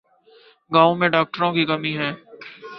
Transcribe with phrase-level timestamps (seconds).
[0.71, 2.11] گاؤں میں ڈاکٹروں کی کمی ہے